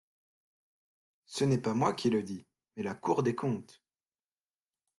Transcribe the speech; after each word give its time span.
Ce 1.27 1.43
n’est 1.43 1.59
pas 1.61 1.75
moi 1.75 1.93
qui 1.93 2.09
le 2.09 2.23
dis, 2.23 2.47
mais 2.75 2.81
la 2.81 2.95
Cour 2.95 3.21
des 3.21 3.35
comptes. 3.35 3.83